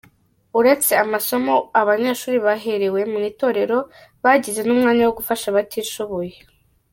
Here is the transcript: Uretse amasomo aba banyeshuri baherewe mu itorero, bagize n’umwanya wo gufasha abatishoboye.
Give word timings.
Uretse 0.59 0.91
amasomo 1.03 1.55
aba 1.77 1.87
banyeshuri 1.89 2.37
baherewe 2.45 3.01
mu 3.11 3.19
itorero, 3.31 3.77
bagize 4.23 4.61
n’umwanya 4.63 5.03
wo 5.05 5.13
gufasha 5.19 5.45
abatishoboye. 5.49 6.35